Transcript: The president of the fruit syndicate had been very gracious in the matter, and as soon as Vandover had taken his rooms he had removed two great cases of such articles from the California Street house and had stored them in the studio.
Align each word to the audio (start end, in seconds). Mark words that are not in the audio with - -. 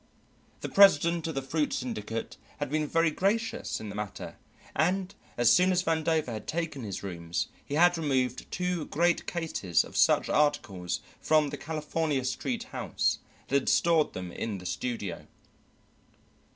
The 0.61 0.67
president 0.67 1.27
of 1.27 1.35
the 1.35 1.43
fruit 1.43 1.71
syndicate 1.73 2.35
had 2.57 2.71
been 2.71 2.87
very 2.87 3.11
gracious 3.11 3.79
in 3.79 3.89
the 3.89 3.93
matter, 3.95 4.35
and 4.75 5.13
as 5.37 5.53
soon 5.53 5.71
as 5.71 5.83
Vandover 5.83 6.31
had 6.31 6.47
taken 6.47 6.81
his 6.83 7.03
rooms 7.03 7.49
he 7.63 7.75
had 7.75 7.99
removed 7.99 8.49
two 8.49 8.87
great 8.87 9.27
cases 9.27 9.83
of 9.83 9.95
such 9.95 10.27
articles 10.27 11.01
from 11.19 11.51
the 11.51 11.57
California 11.57 12.25
Street 12.25 12.63
house 12.63 13.19
and 13.47 13.53
had 13.59 13.69
stored 13.69 14.13
them 14.13 14.31
in 14.31 14.57
the 14.57 14.65
studio. 14.65 15.27